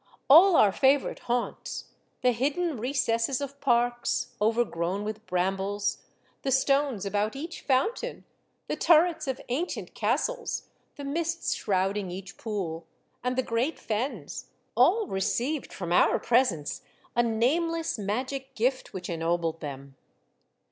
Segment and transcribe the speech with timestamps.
[0.31, 1.91] All our favorite haunts,
[2.23, 5.99] the hidden recesses of parks, overgrown with brambles,
[6.41, 8.25] the stones about each fountain,
[8.67, 12.87] the turrets of ancient castles, the mists shrouding each pool,
[13.23, 16.81] and the great fens, all received from our presence
[17.15, 19.95] a nameless magic gift which ennobled them.